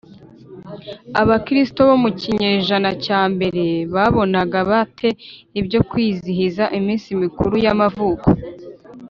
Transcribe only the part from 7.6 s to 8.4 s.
y amavuko